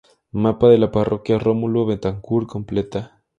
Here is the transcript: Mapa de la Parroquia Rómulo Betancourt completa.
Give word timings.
Mapa 0.33 0.67
de 0.69 0.79
la 0.79 0.89
Parroquia 0.91 1.37
Rómulo 1.37 1.85
Betancourt 1.85 2.47
completa. 2.47 3.21